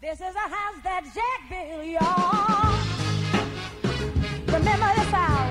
This 0.00 0.20
is 0.20 0.32
a 0.32 0.48
house 0.48 0.78
that 0.84 1.02
Jack 1.10 1.50
built, 1.50 1.84
y'all. 1.84 2.70
Remember 4.46 4.94
the 4.94 5.02
South. 5.10 5.50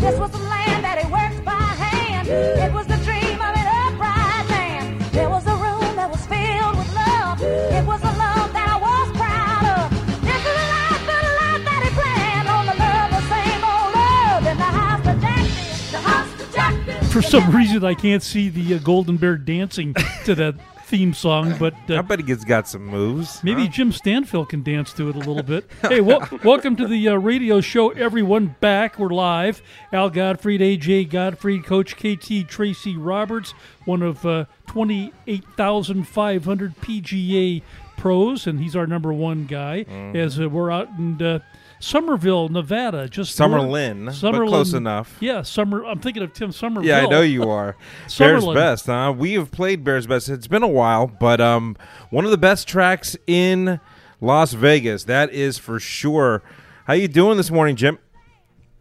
This 0.00 0.18
was 0.18 0.32
the 0.32 0.38
land 0.38 0.82
that 0.82 0.98
he 0.98 1.06
worked 1.06 1.44
by 1.44 1.52
hand. 1.54 2.26
It 2.26 2.72
was 2.74 2.88
the 2.88 2.96
dream 3.06 3.38
of 3.38 3.54
an 3.54 3.62
upright 3.62 4.42
man. 4.50 4.98
There 5.12 5.30
was 5.30 5.46
a 5.46 5.54
room 5.54 5.94
that 5.94 6.10
was 6.10 6.26
filled 6.26 6.82
with 6.82 6.90
love. 6.98 7.40
It 7.46 7.86
was 7.86 8.02
a 8.02 8.10
love 8.18 8.50
that 8.58 8.66
I 8.74 8.78
was 8.82 9.06
proud 9.14 9.64
of. 9.70 9.94
This 10.26 10.42
is 10.42 10.50
a 10.50 10.66
life, 10.66 11.06
the 11.06 11.14
life 11.14 11.62
that 11.62 11.80
he 11.86 11.90
planned 11.94 12.48
on 12.50 12.66
the 12.66 12.74
love, 12.74 13.08
the 13.14 13.22
same 13.30 13.62
old 13.62 13.94
love 13.94 14.50
in 14.50 14.58
the 14.58 14.70
house 14.82 14.98
that 15.06 15.14
Jack 15.22 15.46
built. 15.46 15.94
The 15.94 16.02
house 16.02 16.26
that 16.42 16.50
Jack 16.50 16.74
built. 16.86 17.06
For 17.12 17.22
some 17.22 17.54
reason, 17.54 17.84
I 17.84 17.94
can't 17.94 18.24
see 18.24 18.48
the 18.48 18.74
uh, 18.74 18.78
Golden 18.78 19.16
Bear 19.16 19.36
dancing 19.36 19.94
to 20.24 20.34
that 20.34 20.56
theme 20.90 21.14
song, 21.14 21.54
but 21.56 21.72
I 21.88 21.98
uh, 21.98 22.02
bet 22.02 22.18
he 22.18 22.24
gets 22.24 22.44
got 22.44 22.66
some 22.66 22.84
moves. 22.84 23.44
maybe 23.44 23.68
Jim 23.68 23.92
Stanfield 23.92 24.48
can 24.48 24.64
dance 24.64 24.92
to 24.94 25.08
it 25.08 25.14
a 25.14 25.20
little 25.20 25.44
bit. 25.44 25.70
hey, 25.82 26.00
wel- 26.00 26.28
welcome 26.42 26.74
to 26.74 26.88
the 26.88 27.08
uh, 27.08 27.14
radio 27.14 27.60
show, 27.60 27.90
everyone. 27.90 28.56
Back, 28.58 28.98
we're 28.98 29.10
live. 29.10 29.62
Al 29.92 30.10
Godfrey, 30.10 30.58
AJ 30.58 31.10
Godfrey, 31.10 31.60
Coach 31.60 31.94
KT 31.94 32.48
Tracy 32.48 32.96
Roberts, 32.96 33.54
one 33.84 34.02
of 34.02 34.26
uh, 34.26 34.46
28,500 34.66 36.74
PGA 36.80 37.62
pros, 37.96 38.48
and 38.48 38.58
he's 38.58 38.74
our 38.74 38.88
number 38.88 39.12
one 39.12 39.46
guy. 39.46 39.84
Mm-hmm. 39.88 40.16
As 40.16 40.40
uh, 40.40 40.48
we're 40.48 40.72
out 40.72 40.88
in 40.98 41.22
uh, 41.22 41.38
Somerville, 41.80 42.50
Nevada, 42.50 43.08
just 43.08 43.36
Summerlin, 43.38 44.04
but 44.06 44.14
Summerlin, 44.14 44.48
close 44.48 44.74
enough. 44.74 45.16
Yeah, 45.18 45.42
Summer. 45.42 45.84
I'm 45.84 45.98
thinking 45.98 46.22
of 46.22 46.32
Tim 46.34 46.52
Somerville. 46.52 46.86
Yeah, 46.86 47.00
I 47.00 47.06
know 47.06 47.22
you 47.22 47.48
are. 47.48 47.76
Bears 48.18 48.46
Best, 48.46 48.86
huh? 48.86 49.14
We 49.16 49.32
have 49.32 49.50
played 49.50 49.82
Bears 49.82 50.06
Best. 50.06 50.28
It's 50.28 50.46
been 50.46 50.62
a 50.62 50.68
while, 50.68 51.06
but 51.06 51.40
um, 51.40 51.76
one 52.10 52.26
of 52.26 52.30
the 52.30 52.38
best 52.38 52.68
tracks 52.68 53.16
in 53.26 53.80
Las 54.20 54.52
Vegas. 54.52 55.04
That 55.04 55.32
is 55.32 55.58
for 55.58 55.80
sure. 55.80 56.42
How 56.84 56.92
you 56.92 57.08
doing 57.08 57.38
this 57.38 57.50
morning, 57.50 57.76
Jim? 57.76 57.98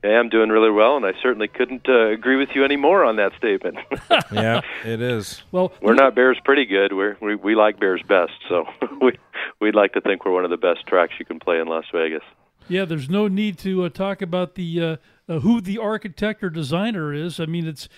Hey, 0.01 0.15
I'm 0.15 0.29
doing 0.29 0.49
really 0.49 0.71
well, 0.71 0.95
and 0.95 1.05
I 1.05 1.11
certainly 1.21 1.49
couldn't 1.49 1.87
uh, 1.89 2.07
agree 2.07 2.37
with 2.37 2.49
you 2.55 2.63
any 2.63 2.77
more 2.77 3.03
on 3.03 3.17
that 3.17 3.33
statement. 3.37 3.77
yeah, 4.31 4.61
it 4.85 5.01
is. 5.01 5.43
Well, 5.51 5.73
we're 5.81 5.93
not 5.93 6.15
Bears 6.15 6.37
pretty 6.43 6.65
good. 6.65 6.93
We're, 6.93 7.17
we 7.21 7.35
we 7.35 7.55
like 7.55 7.79
Bears 7.79 8.01
best, 8.07 8.31
so 8.47 8.65
we 9.01 9.17
we'd 9.59 9.75
like 9.75 9.93
to 9.93 10.01
think 10.01 10.25
we're 10.25 10.31
one 10.31 10.45
of 10.45 10.51
the 10.51 10.57
best 10.57 10.87
tracks 10.87 11.13
you 11.19 11.25
can 11.25 11.39
play 11.39 11.59
in 11.59 11.67
Las 11.67 11.85
Vegas. 11.93 12.23
Yeah, 12.69 12.85
there's 12.85 13.09
no 13.09 13.27
need 13.27 13.57
to 13.59 13.83
uh, 13.85 13.89
talk 13.89 14.21
about 14.21 14.55
the 14.55 14.81
uh, 14.81 14.97
uh, 15.27 15.39
who 15.39 15.59
the 15.61 15.77
architect 15.77 16.43
or 16.43 16.49
designer 16.49 17.13
is. 17.13 17.39
I 17.39 17.45
mean, 17.45 17.67
it's 17.67 17.89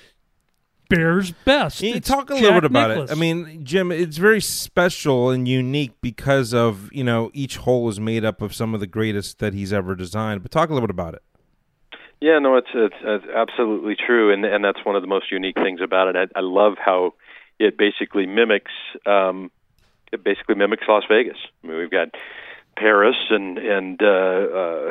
Bears 0.90 1.32
best. 1.32 1.82
You 1.82 1.96
It's 1.96 2.08
talk 2.08 2.30
a 2.30 2.34
Jack 2.34 2.42
little 2.44 2.62
bit 2.62 2.66
about 2.66 2.90
Nicklaus. 2.90 3.12
it? 3.12 3.14
I 3.14 3.20
mean, 3.20 3.64
Jim, 3.64 3.92
it's 3.92 4.18
very 4.18 4.42
special 4.42 5.30
and 5.30 5.48
unique 5.48 5.94
because 6.02 6.54
of 6.54 6.92
you 6.92 7.04
know 7.04 7.32
each 7.34 7.58
hole 7.58 7.88
is 7.90 8.00
made 8.00 8.26
up 8.26 8.42
of 8.42 8.54
some 8.54 8.74
of 8.74 8.80
the 8.80 8.88
greatest 8.88 9.40
that 9.40 9.54
he's 9.54 9.72
ever 9.72 9.96
designed. 9.96 10.42
But 10.42 10.52
talk 10.52 10.70
a 10.70 10.74
little 10.74 10.88
bit 10.88 10.94
about 10.94 11.14
it. 11.14 11.22
Yeah, 12.20 12.40
no, 12.40 12.56
it's 12.58 12.68
it's, 12.74 12.96
it's 13.02 13.26
absolutely 13.34 13.96
true, 13.96 14.34
and 14.34 14.44
and 14.46 14.64
that's 14.64 14.84
one 14.86 14.96
of 14.96 15.02
the 15.02 15.08
most 15.08 15.32
unique 15.32 15.56
things 15.56 15.80
about 15.82 16.08
it. 16.10 16.16
I, 16.16 16.40
I 16.40 16.42
love 16.42 16.74
how 16.78 17.14
it 17.58 17.78
basically 17.78 18.26
mimics 18.26 18.72
um, 19.06 19.50
it 20.12 20.24
basically 20.24 20.56
mimics 20.56 20.84
Las 20.88 21.04
Vegas. 21.10 21.38
I 21.64 21.68
mean, 21.68 21.78
we've 21.78 21.90
got 21.90 22.10
Paris 22.82 23.16
and 23.30 23.60
and 23.60 24.02
uh, 24.02 24.06
uh, 24.06 24.90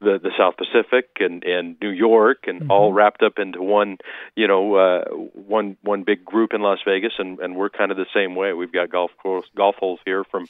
the 0.00 0.20
the 0.22 0.30
South 0.36 0.56
Pacific 0.58 1.08
and 1.20 1.42
and 1.42 1.76
New 1.80 1.88
York 1.88 2.44
and 2.46 2.70
all 2.70 2.92
wrapped 2.92 3.22
up 3.22 3.38
into 3.38 3.62
one 3.62 3.96
you 4.36 4.46
know 4.46 4.74
uh, 4.74 5.04
one 5.32 5.76
one 5.82 6.02
big 6.04 6.24
group 6.24 6.52
in 6.52 6.60
Las 6.60 6.80
Vegas, 6.84 7.14
and 7.18 7.38
and 7.40 7.56
we're 7.56 7.70
kind 7.70 7.90
of 7.90 7.96
the 7.96 8.06
same 8.14 8.36
way. 8.36 8.52
We've 8.52 8.72
got 8.72 8.90
golf 8.90 9.10
course 9.22 9.46
golf 9.56 9.76
holes 9.76 10.00
here 10.04 10.24
from 10.24 10.46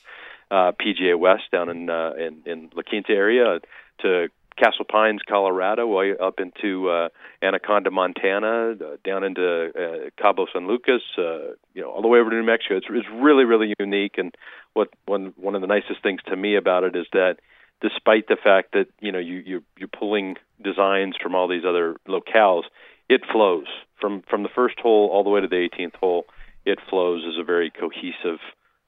uh, 0.50 0.72
PGA 0.72 1.16
West 1.16 1.44
down 1.52 1.68
in 1.68 1.88
uh, 1.88 2.12
in 2.18 2.42
in 2.44 2.70
La 2.74 2.82
Quinta 2.82 3.12
area 3.12 3.60
to 4.00 4.28
Castle 4.56 4.84
Pines, 4.84 5.20
Colorado, 5.28 5.86
way 5.86 6.14
up 6.16 6.38
into 6.38 6.88
uh, 6.88 7.08
Anaconda, 7.42 7.90
Montana, 7.90 8.72
uh, 8.72 8.96
down 9.04 9.24
into 9.24 9.70
uh, 9.74 10.10
Cabo 10.20 10.46
San 10.52 10.68
Lucas, 10.68 11.02
uh, 11.18 11.54
you 11.74 11.82
know, 11.82 11.90
all 11.90 12.02
the 12.02 12.08
way 12.08 12.20
over 12.20 12.30
to 12.30 12.36
New 12.36 12.46
Mexico. 12.46 12.76
It's, 12.76 12.86
it's 12.88 13.08
really, 13.12 13.44
really 13.44 13.74
unique. 13.80 14.14
And 14.16 14.34
what 14.74 14.88
one 15.06 15.32
one 15.36 15.54
of 15.54 15.60
the 15.60 15.66
nicest 15.66 16.02
things 16.02 16.20
to 16.26 16.36
me 16.36 16.56
about 16.56 16.84
it 16.84 16.94
is 16.94 17.06
that, 17.12 17.36
despite 17.80 18.28
the 18.28 18.36
fact 18.36 18.72
that 18.72 18.86
you 19.00 19.10
know 19.10 19.18
you 19.18 19.42
you're, 19.46 19.62
you're 19.78 19.88
pulling 19.88 20.36
designs 20.62 21.16
from 21.20 21.34
all 21.34 21.48
these 21.48 21.64
other 21.66 21.96
locales, 22.06 22.64
it 23.08 23.22
flows 23.32 23.66
from 24.00 24.22
from 24.28 24.42
the 24.42 24.48
first 24.54 24.78
hole 24.80 25.08
all 25.12 25.24
the 25.24 25.30
way 25.30 25.40
to 25.40 25.48
the 25.48 25.68
18th 25.68 25.96
hole. 25.96 26.26
It 26.66 26.78
flows 26.88 27.24
as 27.26 27.38
a 27.38 27.44
very 27.44 27.70
cohesive, 27.70 28.40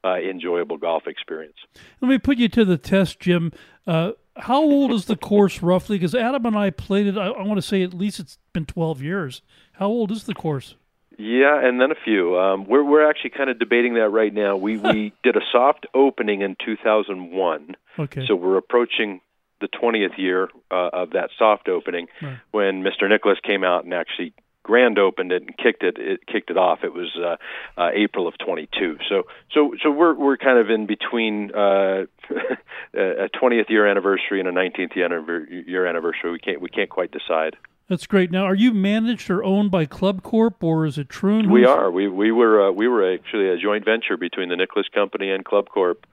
uh, 0.03 0.17
enjoyable 0.17 0.79
golf 0.79 1.07
experience. 1.07 1.57
Let 2.01 2.09
me 2.09 2.19
put 2.19 2.39
you 2.39 2.49
to 2.49 2.65
the 2.65 2.79
test, 2.79 3.21
Jim. 3.21 3.53
Uh, 3.87 4.13
how 4.37 4.63
old 4.63 4.93
is 4.93 5.05
the 5.05 5.17
course 5.33 5.63
roughly? 5.63 5.99
Because 5.99 6.15
Adam 6.15 6.47
and 6.47 6.57
I 6.57 6.71
played 6.71 7.07
it. 7.07 7.19
I, 7.19 7.29
I 7.29 7.43
want 7.43 7.59
to 7.59 7.67
say 7.67 7.83
at 7.83 7.95
least 7.95 8.19
it's 8.19 8.39
been 8.53 8.67
12 8.67 9.03
years. 9.03 9.43
How 9.75 9.87
old 9.87 10.11
is 10.11 10.25
the 10.25 10.35
course? 10.35 10.77
Yeah, 11.19 11.59
and 11.66 11.81
then 11.81 11.91
a 11.91 11.97
few. 12.04 12.38
Um, 12.38 12.66
we're 12.66 12.84
we're 12.84 13.09
actually 13.09 13.31
kind 13.31 13.49
of 13.50 13.59
debating 13.59 13.94
that 13.94 14.10
right 14.10 14.32
now. 14.32 14.56
We 14.56 14.77
we 14.78 15.12
did 15.22 15.37
a 15.37 15.41
soft 15.53 15.87
opening 15.94 16.43
in 16.43 16.56
2001, 16.65 17.77
Okay. 17.99 18.27
so 18.27 18.34
we're 18.34 18.59
approaching 18.59 19.21
the 19.60 19.69
20th 19.69 20.19
year 20.19 20.49
uh, 20.71 20.91
of 20.93 21.10
that 21.10 21.31
soft 21.38 21.69
opening 21.69 22.09
Right. 22.21 22.37
when 22.50 22.82
Mr. 22.82 23.09
Nicklaus 23.09 23.38
came 23.43 23.65
out 23.65 23.84
and 23.84 23.94
actually 23.94 24.34
grand 24.62 24.99
opened 24.99 25.31
it 25.32 25.43
and 25.43 25.56
kicked 25.56 25.82
it 25.84 25.97
it 25.97 26.27
kicked 26.27 26.50
it 26.50 26.59
off. 26.59 26.81
It 26.84 26.93
was 26.93 27.16
uh, 27.16 27.37
uh, 27.81 27.91
April 27.94 28.28
of 28.28 28.34
22. 28.44 28.98
So 29.09 29.22
so 29.54 29.75
so 29.83 29.91
we're 29.91 30.12
we're 30.15 30.37
kind 30.37 30.59
of 30.59 30.69
in 30.69 30.84
between 30.87 31.50
uh, 31.54 32.04
a 32.94 33.28
20th 33.41 33.71
year 33.71 33.87
anniversary 33.87 34.41
and 34.41 34.48
a 34.48 34.53
19th 34.53 34.94
year 34.97 35.09
anniver- 35.09 35.66
year 35.66 35.87
anniversary. 35.87 36.33
We 36.33 36.38
can't 36.41 36.60
we 36.60 36.69
can't 36.69 36.91
quite 36.91 37.10
decide. 37.12 37.56
That's 37.89 38.07
great. 38.07 38.33
Now, 38.33 38.45
are 38.45 38.55
you 38.55 38.73
managed 38.73 39.31
or 39.31 39.45
owned 39.45 39.71
by 39.71 39.87
Club 39.87 40.23
Corp 40.23 40.63
or 40.65 40.87
is 40.87 40.99
it 40.99 41.09
Troon? 41.09 41.51
We 41.51 41.65
are. 41.65 41.91
We 41.91 42.09
we 42.09 42.33
were 42.33 42.69
uh, 42.69 42.73
we 42.73 42.89
were 42.89 43.13
actually 43.13 43.49
a 43.49 43.57
joint 43.57 43.85
venture 43.85 44.17
between 44.17 44.49
the 44.49 44.57
Nicklaus 44.57 44.89
Company 44.93 45.31
and 45.31 45.45
Club 45.45 45.69
Corp, 45.69 46.05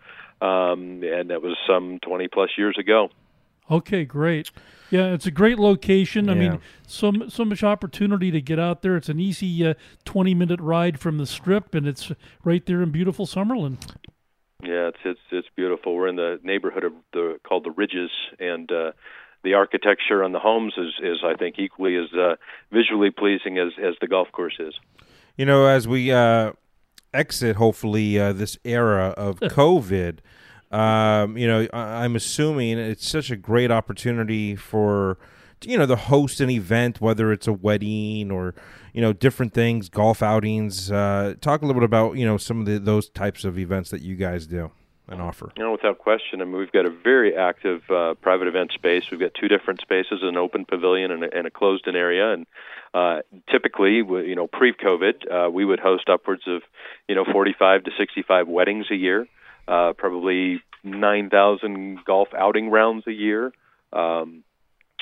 um, 0.42 1.02
and 1.04 1.32
that 1.32 1.42
was 1.42 1.58
some 1.68 2.00
twenty 2.00 2.28
plus 2.28 2.52
years 2.58 2.78
ago. 2.80 3.10
Okay, 3.72 4.06
great. 4.06 4.52
Yeah, 4.92 5.14
it's 5.14 5.26
a 5.26 5.32
great 5.32 5.58
location. 5.58 6.30
I 6.30 6.36
mean, 6.36 6.60
so 6.86 7.12
so 7.30 7.46
much 7.46 7.64
opportunity 7.64 8.30
to 8.30 8.42
get 8.42 8.60
out 8.60 8.82
there. 8.82 8.96
It's 8.96 9.10
an 9.10 9.20
easy 9.20 9.66
uh, 9.66 9.74
20 10.06 10.34
minute 10.36 10.60
ride 10.60 11.00
from 11.00 11.18
the 11.18 11.26
strip, 11.26 11.74
and 11.74 11.88
it's 11.88 12.12
right 12.44 12.64
there 12.66 12.84
in 12.84 12.92
beautiful 12.92 13.26
Summerlin. 13.26 13.78
Yeah, 14.62 14.90
it's 14.90 15.00
it's 15.04 15.20
it's 15.32 15.48
beautiful. 15.56 15.96
We're 15.96 16.10
in 16.10 16.18
the 16.18 16.40
neighborhood 16.44 16.84
of 16.84 16.94
the 17.14 17.40
called 17.48 17.64
the 17.64 17.72
Ridges, 17.72 18.12
and 18.38 18.72
uh, 18.72 18.92
the 19.44 19.54
architecture 19.54 20.24
on 20.24 20.32
the 20.32 20.40
homes 20.40 20.74
is 20.78 20.94
is 21.02 21.18
I 21.24 21.36
think 21.36 21.60
equally 21.60 21.96
as 21.96 22.12
uh, 22.14 22.36
visually 22.72 23.12
pleasing 23.12 23.58
as 23.58 23.72
as 23.82 23.96
the 24.02 24.08
golf 24.08 24.32
course 24.32 24.56
is. 24.60 24.74
You 25.38 25.46
know, 25.46 25.66
as 25.66 25.88
we 25.88 26.12
uh, 26.12 26.54
exit, 27.14 27.56
hopefully, 27.56 28.20
uh, 28.20 28.34
this 28.34 28.58
era 28.64 29.14
of 29.18 29.40
COVID, 29.40 30.20
um, 30.72 31.38
you 31.38 31.48
know, 31.48 31.68
I- 31.74 32.04
I'm 32.04 32.16
assuming 32.16 32.78
it's 32.78 33.08
such 33.08 33.32
a 33.32 33.36
great 33.36 33.72
opportunity 33.72 34.56
for, 34.56 35.18
you 35.64 35.78
know, 35.78 35.86
to 35.88 35.96
host 35.96 36.40
an 36.40 36.50
event, 36.50 37.02
whether 37.02 37.32
it's 37.32 37.48
a 37.48 37.54
wedding 37.54 38.32
or, 38.32 38.54
you 38.94 39.02
know, 39.02 39.12
different 39.12 39.54
things, 39.54 39.90
golf 39.90 40.22
outings. 40.22 40.92
Uh, 40.92 41.34
talk 41.42 41.62
a 41.62 41.66
little 41.66 41.80
bit 41.80 41.86
about, 41.86 42.16
you 42.16 42.26
know, 42.26 42.38
some 42.38 42.60
of 42.60 42.66
the, 42.66 42.78
those 42.80 43.10
types 43.10 43.44
of 43.44 43.58
events 43.58 43.90
that 43.90 44.02
you 44.02 44.16
guys 44.16 44.46
do 44.48 44.72
and 45.08 45.22
offer. 45.22 45.52
You 45.58 45.64
know, 45.64 45.72
without 45.72 46.00
question. 46.00 46.42
I 46.42 46.46
mean, 46.46 46.58
we've 46.58 46.72
got 46.72 46.86
a 46.86 46.90
very 46.90 47.36
active 47.36 47.82
uh, 47.90 48.14
private 48.16 48.48
event 48.48 48.72
space. 48.72 49.04
We've 49.12 49.20
got 49.20 49.34
two 49.34 49.48
different 49.48 49.82
spaces: 49.82 50.20
an 50.22 50.38
open 50.38 50.66
pavilion 50.66 51.12
and 51.12 51.24
a, 51.24 51.38
and 51.38 51.48
a 51.48 51.52
closed-in 51.52 51.96
area. 51.96 52.34
And 52.34 52.46
uh, 52.94 53.22
typically, 53.52 53.96
you 53.96 54.36
know, 54.36 54.48
pre-COVID, 54.48 55.48
uh, 55.48 55.50
we 55.50 55.66
would 55.66 55.80
host 55.80 56.10
upwards 56.10 56.44
of, 56.48 56.62
you 57.08 57.16
know, 57.16 57.26
45 57.32 57.86
to 57.86 57.92
65 57.98 58.48
weddings 58.48 58.86
a 58.92 58.96
year, 58.96 59.28
uh, 59.68 59.94
probably 59.94 60.62
9,000 60.84 62.04
golf 62.06 62.30
outing 62.38 62.70
rounds 62.70 63.06
a 63.08 63.12
year. 63.12 63.52
Um, 63.92 64.44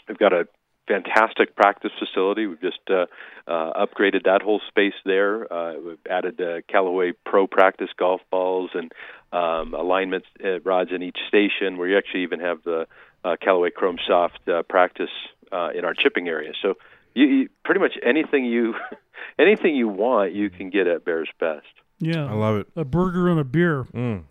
we've 0.07 0.17
got 0.17 0.33
a 0.33 0.47
fantastic 0.91 1.55
practice 1.55 1.91
facility. 1.97 2.47
We've 2.47 2.61
just 2.61 2.79
uh, 2.89 3.05
uh, 3.47 3.85
upgraded 3.85 4.25
that 4.25 4.41
whole 4.41 4.61
space 4.67 4.93
there. 5.05 5.51
Uh, 5.51 5.73
we've 5.79 6.07
added 6.09 6.41
uh, 6.41 6.61
Callaway 6.67 7.13
Pro 7.25 7.47
Practice 7.47 7.89
golf 7.97 8.21
balls 8.29 8.71
and 8.73 8.91
um, 9.31 9.73
alignment 9.73 10.25
uh, 10.43 10.59
rods 10.61 10.91
in 10.93 11.01
each 11.01 11.17
station. 11.27 11.77
We 11.77 11.95
actually 11.95 12.23
even 12.23 12.39
have 12.41 12.63
the 12.63 12.87
uh, 13.23 13.35
Callaway 13.41 13.69
Chrome 13.71 13.97
Soft 14.05 14.47
uh, 14.47 14.63
practice 14.63 15.09
uh, 15.51 15.69
in 15.75 15.85
our 15.85 15.93
chipping 15.93 16.27
area. 16.27 16.51
So 16.61 16.75
you, 17.13 17.25
you 17.25 17.49
pretty 17.63 17.79
much 17.79 17.93
anything 18.03 18.45
you 18.45 18.75
anything 19.39 19.75
you 19.75 19.87
want, 19.87 20.33
you 20.33 20.49
can 20.49 20.69
get 20.69 20.87
at 20.87 21.05
Bears 21.05 21.29
Best. 21.39 21.67
Yeah, 21.99 22.25
I 22.25 22.33
love 22.33 22.57
it. 22.57 22.67
a 22.75 22.83
burger 22.83 23.29
and 23.29 23.39
a 23.39 23.43
beer. 23.43 23.83
Mm. 23.93 24.23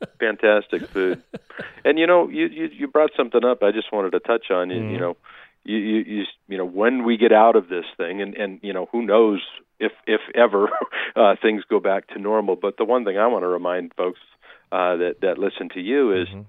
fantastic 0.20 0.86
food. 0.88 1.22
and 1.84 1.98
you 1.98 2.06
know, 2.06 2.28
you, 2.28 2.46
you 2.46 2.68
you 2.72 2.88
brought 2.88 3.10
something 3.16 3.44
up. 3.44 3.62
I 3.62 3.72
just 3.72 3.92
wanted 3.92 4.12
to 4.12 4.20
touch 4.20 4.50
on. 4.50 4.70
You, 4.70 4.82
you 4.92 4.98
know, 4.98 5.16
you, 5.64 5.76
you 5.76 5.96
you 6.06 6.24
you 6.48 6.58
know 6.58 6.64
when 6.66 7.04
we 7.04 7.16
get 7.16 7.32
out 7.32 7.56
of 7.56 7.68
this 7.68 7.84
thing, 7.96 8.20
and 8.22 8.34
and 8.34 8.60
you 8.62 8.72
know 8.72 8.88
who 8.92 9.02
knows 9.02 9.40
if 9.80 9.92
if 10.06 10.20
ever 10.34 10.68
uh, 11.16 11.36
things 11.40 11.62
go 11.68 11.80
back 11.80 12.08
to 12.08 12.18
normal. 12.18 12.56
But 12.56 12.76
the 12.76 12.84
one 12.84 13.04
thing 13.04 13.18
I 13.18 13.26
want 13.26 13.42
to 13.42 13.48
remind 13.48 13.94
folks 13.94 14.20
uh, 14.72 14.96
that 14.96 15.20
that 15.22 15.38
listen 15.38 15.68
to 15.70 15.80
you 15.80 16.12
is 16.22 16.28
Mm-hmm. 16.28 16.42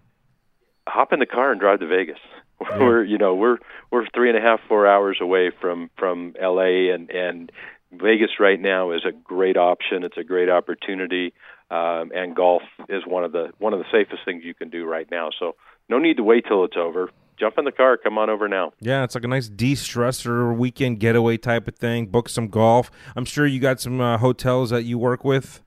hop 0.87 1.13
in 1.13 1.19
the 1.19 1.25
car 1.25 1.51
and 1.51 1.59
drive 1.59 1.79
to 1.79 1.87
Vegas. 1.87 2.19
We're 2.79 3.03
you 3.03 3.19
know 3.19 3.35
we're 3.35 3.57
we're 3.91 4.07
three 4.15 4.29
and 4.29 4.37
a 4.37 4.41
half 4.41 4.59
four 4.67 4.87
hours 4.87 5.19
away 5.21 5.51
from 5.61 5.91
from 5.95 6.33
L.A. 6.41 6.89
and 6.89 7.09
and 7.11 7.51
Vegas 7.91 8.31
right 8.39 8.59
now 8.59 8.91
is 8.91 9.01
a 9.07 9.11
great 9.11 9.57
option. 9.57 10.03
It's 10.03 10.17
a 10.17 10.23
great 10.23 10.49
opportunity, 10.49 11.33
um, 11.71 12.11
and 12.13 12.35
golf 12.35 12.63
is 12.89 13.03
one 13.05 13.23
of 13.23 13.31
the 13.31 13.51
one 13.59 13.73
of 13.73 13.79
the 13.79 13.85
safest 13.91 14.23
things 14.25 14.43
you 14.43 14.53
can 14.53 14.69
do 14.69 14.85
right 14.85 15.09
now. 15.09 15.29
So 15.39 15.55
no 15.89 15.97
need 15.97 16.17
to 16.17 16.23
wait 16.23 16.45
till 16.47 16.65
it's 16.65 16.77
over. 16.77 17.09
Jump 17.39 17.57
in 17.59 17.65
the 17.65 17.71
car, 17.71 17.97
come 17.97 18.17
on 18.17 18.29
over 18.29 18.47
now. 18.47 18.73
Yeah, 18.79 19.03
it's 19.03 19.13
like 19.13 19.23
a 19.23 19.27
nice 19.27 19.47
de-stressor 19.47 20.57
weekend 20.57 20.99
getaway 20.99 21.37
type 21.37 21.67
of 21.67 21.75
thing. 21.75 22.07
Book 22.07 22.29
some 22.29 22.47
golf. 22.47 22.89
I'm 23.15 23.25
sure 23.25 23.45
you 23.45 23.59
got 23.59 23.79
some 23.79 24.01
uh, 24.01 24.17
hotels 24.17 24.71
that 24.71 24.83
you 24.83 24.97
work 24.97 25.23
with. 25.23 25.61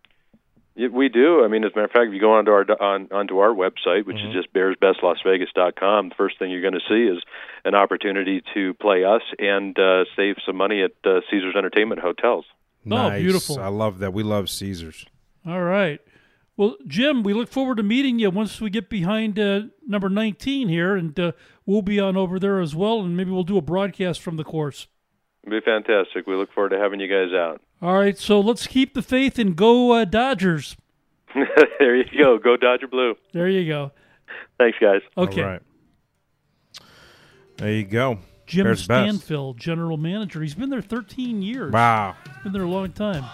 Yeah, 0.81 0.89
we 0.89 1.09
do. 1.11 1.45
I 1.45 1.49
mean, 1.49 1.63
as 1.65 1.73
a 1.73 1.77
matter 1.77 1.85
of 1.85 1.91
fact, 1.91 2.07
if 2.09 2.15
you 2.15 2.21
go 2.21 2.33
onto 2.33 2.51
our 2.53 2.65
on, 2.81 3.09
onto 3.13 3.39
our 3.39 3.51
website, 3.55 4.07
which 4.07 4.17
Mm-hmm. 4.17 4.29
is 4.39 4.45
just 4.45 4.53
bearsbestlasvegas.com, 4.55 6.09
the 6.11 6.15
first 6.15 6.39
thing 6.39 6.51
you're 6.51 6.63
going 6.63 6.75
to 6.75 6.81
see 6.89 7.05
is 7.05 7.23
an 7.65 7.75
opportunity 7.75 8.43
to 8.55 8.75
play 8.75 9.05
us 9.05 9.23
and 9.39 9.79
uh, 9.79 10.05
save 10.17 10.37
some 10.47 10.57
money 10.57 10.83
at 10.83 10.93
uh, 11.05 11.21
Caesars 11.31 11.55
Entertainment 11.57 12.01
hotels. 12.01 12.45
Oh, 12.87 12.89
nice. 13.09 13.21
beautiful. 13.21 13.59
I 13.61 13.69
love 13.69 13.99
that. 13.99 14.13
We 14.15 14.23
love 14.23 14.49
Caesars. 14.49 15.05
All 15.47 15.63
right. 15.63 16.01
Well, 16.57 16.77
Jim, 16.87 17.23
we 17.23 17.33
look 17.35 17.49
forward 17.51 17.77
to 17.79 17.83
meeting 17.83 18.19
you 18.19 18.31
once 18.31 18.61
we 18.61 18.71
get 18.71 18.89
behind 18.91 19.39
uh, 19.39 19.63
number 19.87 20.09
19 20.09 20.69
here, 20.69 20.95
and 20.97 21.19
uh, 21.19 21.33
we'll 21.67 21.83
be 21.83 21.99
on 22.01 22.17
over 22.17 22.39
there 22.39 22.61
as 22.61 22.75
well, 22.75 23.01
and 23.01 23.17
maybe 23.17 23.31
we'll 23.31 23.43
do 23.45 23.57
a 23.59 23.63
broadcast 23.63 24.21
from 24.21 24.37
the 24.37 24.45
course. 24.45 24.87
It'll 25.45 25.59
be 25.59 25.65
fantastic. 25.65 26.27
We 26.27 26.35
look 26.35 26.53
forward 26.53 26.71
to 26.71 26.79
having 26.79 27.01
you 27.01 27.09
guys 27.09 27.35
out. 27.35 27.61
All 27.83 27.99
right, 27.99 28.19
so 28.19 28.41
let's 28.41 28.67
keep 28.67 28.95
the 28.95 29.03
faith 29.03 29.39
and 29.39 29.57
go 29.57 29.93
uh, 29.93 30.05
Dodgers. 30.05 30.77
there 31.79 31.97
you 31.97 32.05
go. 32.19 32.39
Go 32.39 32.57
Dodger 32.57 32.89
Blue. 32.89 33.15
There 33.33 33.49
you 33.49 33.67
go. 33.67 33.93
Thanks, 34.59 34.79
guys. 34.81 35.01
Okay. 35.17 35.43
All 35.43 35.49
right. 35.49 35.63
There 37.57 37.73
you 37.73 37.85
go. 37.85 38.19
Jim 38.47 38.65
Bears 38.65 38.87
best. 38.87 39.17
Stanfield, 39.19 39.59
general 39.59 39.97
manager. 39.97 40.43
He's 40.43 40.55
been 40.55 40.71
there 40.71 40.83
13 40.83 41.41
years. 41.41 41.73
Wow. 41.73 42.17
Been 42.43 42.53
there 42.53 42.63
a 42.63 42.69
long 42.69 42.93
time. 42.93 43.25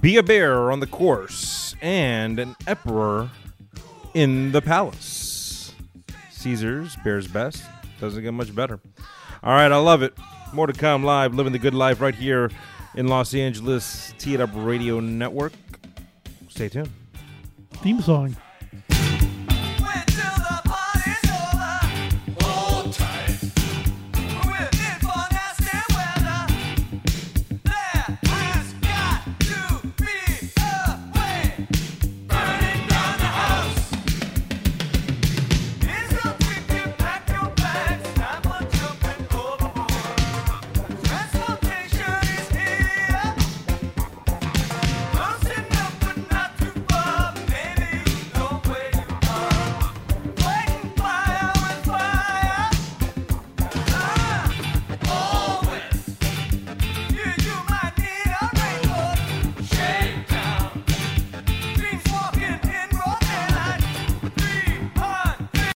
Be 0.00 0.16
a 0.16 0.22
bear 0.22 0.70
on 0.70 0.80
the 0.80 0.86
course 0.86 1.74
and 1.82 2.38
an 2.38 2.56
emperor 2.66 3.30
in 4.14 4.52
the 4.52 4.62
palace. 4.62 5.72
Caesars, 6.30 6.96
Bears 7.04 7.26
best. 7.26 7.64
Doesn't 8.00 8.22
get 8.22 8.32
much 8.34 8.54
better. 8.54 8.78
All 9.42 9.52
right, 9.52 9.70
I 9.70 9.76
love 9.76 10.02
it. 10.02 10.14
More 10.52 10.66
to 10.66 10.72
come 10.72 11.04
live, 11.04 11.34
living 11.34 11.52
the 11.52 11.58
good 11.58 11.74
life 11.74 12.00
right 12.00 12.14
here 12.14 12.50
in 12.94 13.08
Los 13.08 13.34
Angeles, 13.34 14.14
Tee 14.18 14.34
It 14.34 14.40
Up 14.40 14.50
Radio 14.54 15.00
Network. 15.00 15.52
Stay 16.48 16.68
tuned. 16.68 16.90
Theme 17.82 18.00
song. 18.00 18.36